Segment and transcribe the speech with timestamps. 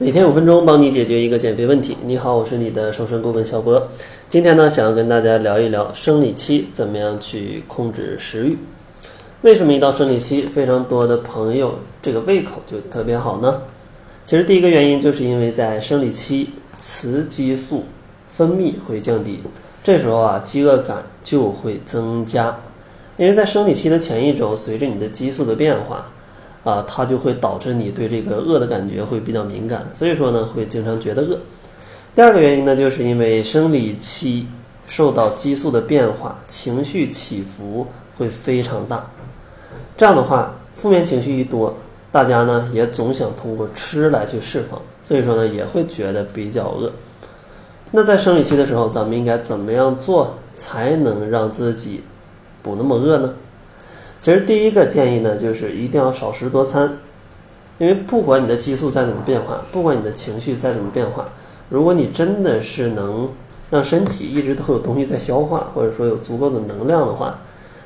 [0.00, 1.96] 每天五分钟，帮你解决一个减肥问题。
[2.04, 3.88] 你好，我是你的瘦身顾问小博。
[4.28, 8.58] 今天呢，想要跟大家聊一聊生理期怎么样去控制食欲。
[9.42, 13.62] 为什么一到生理期，非常多的朋友这个胃口就特别好呢？
[14.24, 17.86] 其实第一个原因就是因为在生理期，雌激素
[18.30, 19.40] 分泌会降低，
[19.82, 22.60] 这时候啊，饥饿感就会增加。
[23.16, 26.12] 因为在生理期的前一周，随着你的激素的变化。
[26.68, 31.38] 啊，它就会导致你对这个饿的感觉会比较敏感，所以说呢，会经常觉得饿。
[32.14, 34.46] 第二个原因呢，就是因为生理期
[34.86, 37.86] 受到激素的变化，情绪起伏
[38.18, 39.06] 会非常大。
[39.96, 41.74] 这样的话，负面情绪一多，
[42.12, 46.92] 大家呢也总想通过吃来去释放，所以说呢，也会觉得比较饿。
[47.92, 52.02] 那在生理期的时候，咱们应该怎么样做才能让自己
[52.62, 53.32] 不那么饿呢？
[54.20, 56.98] 其实第一个建议呢，就是一定要少食多餐，
[57.78, 61.28] 因为不管你的激素再怎么变化，不管你的情绪再怎么变化，
[61.68, 63.30] 如果你真的是能
[63.70, 67.38] 让身体一直都有东西在消化，或者说有足够的能量的话，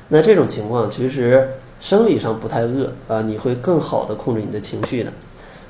[0.09, 1.49] 那这种情况其实
[1.79, 5.11] 生理上不太饿啊，你会更好的控制你的情绪的。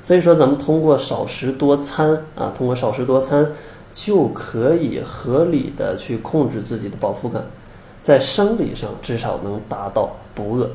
[0.02, 3.52] 所以说，咱们通过少食多餐啊，通过少食多餐
[3.92, 7.44] 就可以合理的去控制自己的饱腹感。
[8.04, 10.70] 在生理上至少能达到不饿。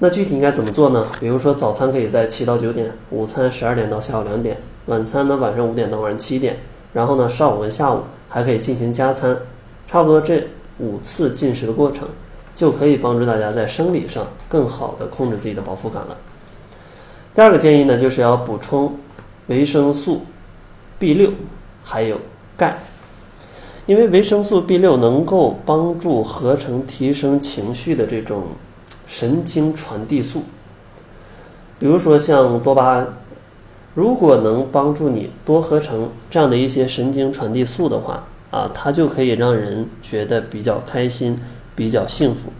[0.00, 1.06] 那具体应该怎么做呢？
[1.18, 6.58] 比如说早餐可以在七到九点，午餐十二点到下午两点，晚餐呢晚上五点到晚上七点，
[6.92, 9.38] 然后呢上午跟下午还可以进行加餐，
[9.86, 12.06] 差不多这五次进食的过程，
[12.54, 16.18] 就可以帮助大家在生理上更好的控制自己的饱腹感了。
[17.34, 18.98] 第二个建议呢，就是要补充
[19.46, 20.26] 维生素
[20.98, 21.30] B 六，
[21.82, 22.20] 还有
[22.58, 22.78] 钙。
[23.86, 28.44] 因为维生素 B 六能够帮助合成提升情绪的这种
[29.06, 30.44] 神经传递素，
[31.78, 33.08] 比如说像多巴胺，
[33.94, 41.38] 如果能帮助你多合成这样的一些神经传递素的话，啊，它就可以让人觉得比较开心、
[41.76, 42.50] 比较幸福。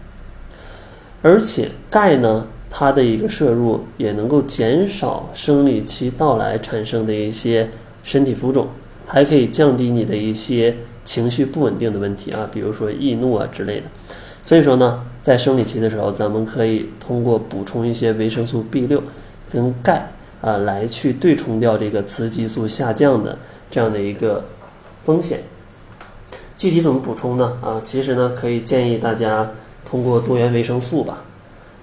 [1.23, 7.71] 而且钙呢，它的一个摄入也能够减少生理期到来产生的一些
[8.03, 8.67] 身体浮肿，
[9.05, 10.75] 还可以降低你的一些。
[11.05, 13.83] 情绪不稳定的问题啊，比如说易怒啊之类的，
[14.43, 19.03] 所以说呢，在生理期的时候，咱们可以通过补充一些维生素 B 六
[19.47, 20.07] 跟钙
[20.41, 23.37] 啊，来去对冲掉这个雌激素下降的
[23.69, 24.45] 这样的一个
[25.03, 25.41] 风险。
[26.57, 27.55] 具体怎么补充呢？
[27.61, 29.51] 啊，其实呢，可以建议大家
[29.85, 31.23] 通过多元维生素吧，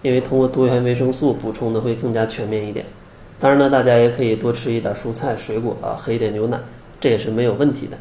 [0.03, 2.85] 因为通过多元维生素补充的会更加全面一点。
[3.39, 6.59] 当然呢，大家也可以多吃一点蔬菜水果啊，喝一点牛奶，
[7.03, 7.99] 这也是没有问题的。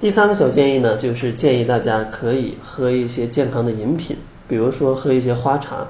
[0.00, 4.16] 第三个小建议呢，就是建议大家可以喝一些健康的饮品，
[4.48, 5.86] 比如说喝一些花茶。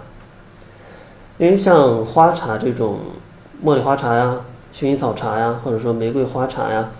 [1.39, 2.99] 因为像花茶这种
[3.65, 4.41] 茉莉花茶呀、
[4.75, 6.91] 薰衣草茶呀，或者说玫瑰花茶呀，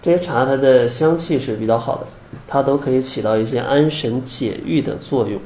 [0.00, 2.06] 这些茶它的香气是比较好的，
[2.48, 5.38] 它都可以起到一些安神解郁的作用。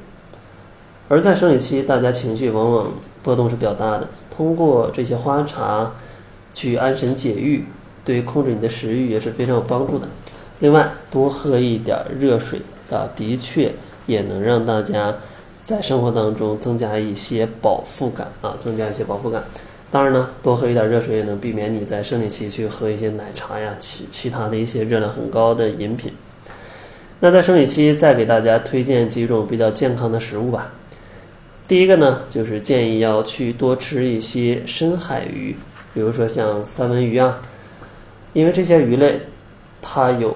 [1.09, 5.93] 而在生理期，大家情绪往往波动是比较大的，通过这些花茶
[6.53, 7.65] 去安神解郁，
[8.05, 10.07] 对于控制你的食欲也是非常有帮助的。
[10.61, 12.61] 另外，多喝一点热水
[12.91, 13.73] 啊，的确
[14.07, 15.17] 也能让大家
[15.63, 19.45] 在生活当中增加一些饱腹感啊，增加一些饱腹感。
[19.91, 26.13] 当然呢，多喝一点热水也能避免你在生理期去喝一些奶茶呀，其其他的一些热量很高的饮品。
[27.21, 30.73] 那在生理期，再给大家推荐几种比较健康的食物吧。
[31.67, 35.57] 第一个呢，就是建议要去多吃一些深海鱼，
[35.95, 37.41] 比如说像三文鱼啊，
[38.35, 39.23] 因为这些鱼类。
[39.87, 40.35] 它有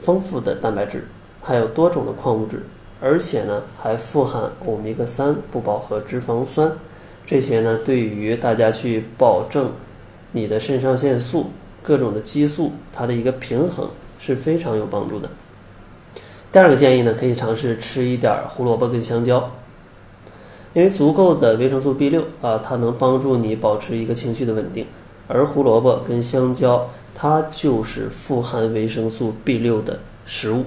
[0.00, 1.06] 丰富的蛋白质，
[1.42, 2.62] 还有多种的矿物质，
[2.98, 6.72] 而且呢还富含欧米伽三不饱和脂肪酸，
[7.26, 9.72] 这些呢对于大家去保证
[10.32, 11.50] 你的肾上腺素
[11.82, 15.28] 各种的激素它的一个平衡是非常有帮助的。
[16.50, 19.50] 第二个建议呢，可以尝试吃一点胡萝卜跟香蕉，
[20.72, 24.86] 因为足够的维生素 B 六啊，它能帮助你保持一个情绪的稳定，
[25.28, 26.88] 而胡萝卜跟香蕉。
[27.18, 30.66] 它就是富含维生素 B 六的食物。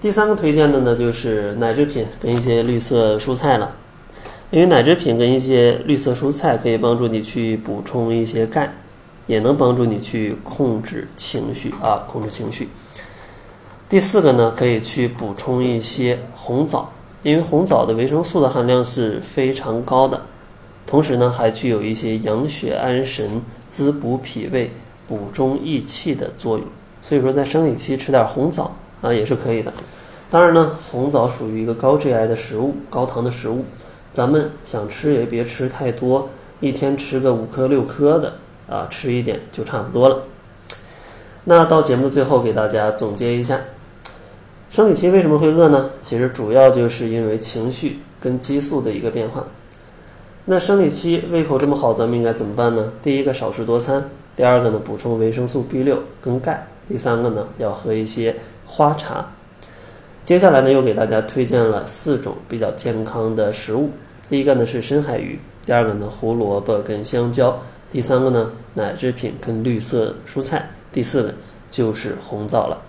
[0.00, 3.76] 第三个推荐的呢，就是奶制品跟一些绿色蔬菜了，
[4.50, 8.72] 因为奶制品跟一些绿色蔬菜可以帮助你去补充一些钙，
[9.26, 12.70] 也能帮助你去控制情绪啊，控制情绪。
[13.90, 20.22] 第四个呢，可以去补充一些红枣，因为红枣的维生素的含量是非常高的，
[20.86, 24.70] 同时呢，还具有一些养血安神、滋补脾胃。
[25.08, 26.66] 补中益气的作用，
[27.00, 29.72] 所以说在生理期吃点红枣啊也是可以的。
[30.28, 33.64] 当然呢，红枣属于一个高 GI 的食物，高糖的食物，
[34.12, 36.28] 咱们想吃也别吃太多，
[36.60, 38.34] 一天吃个五颗六颗的
[38.68, 40.22] 啊，吃一点就差不多了。
[41.44, 43.60] 那到节目的最后，给大家总结一下，
[44.68, 45.90] 生理期为什么会饿呢？
[46.02, 49.44] 其实主要就是因为情绪跟激素的一个变化。
[50.46, 52.92] 那生理期胃口这么好，咱们应该怎么办呢？
[53.00, 58.36] 第一个少食多餐，第二个呢补充维生素 B 六跟钙，第三个呢要喝一些
[58.66, 59.30] 花茶。
[60.22, 63.90] 接下来呢又给大家推荐了四种比较健康的食物，
[64.28, 67.60] 第一个呢是深海鱼，第二个呢胡萝卜跟香蕉，
[67.90, 70.68] 第三个呢奶制品跟绿色蔬菜。
[70.92, 71.34] 第四个
[71.70, 72.82] 就是红枣了，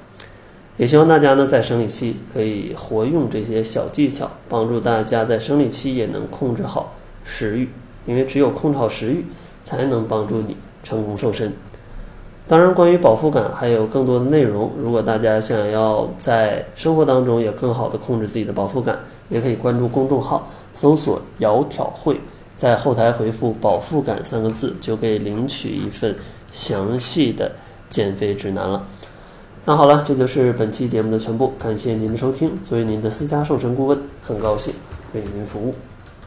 [0.78, 7.70] 也希望大家呢在生理期可以活用这些小技巧，帮助大家在生理期也能控制好食欲，
[8.06, 9.26] 因为只有控制好食欲，
[9.64, 10.58] 才能帮助你
[10.88, 11.52] 成功瘦身。
[12.48, 18.98] 当然，关于饱腹感还有更多的内容，如果大家想要在生活当中也更好的控制自己的饱腹感，
[19.28, 22.22] 也可以关注公众号，搜索“窈窕会”，
[22.56, 26.16] 在后台回复“饱腹感”三个字，就可以领取一份
[26.54, 27.52] 详细的。
[27.90, 28.84] 减肥指南了。
[29.64, 31.54] 那好了，这就是本期节目的全部。
[31.58, 32.60] 感谢您的收听。
[32.66, 34.74] 作为您的私家瘦身顾问，很高兴
[35.14, 35.74] 为您服务。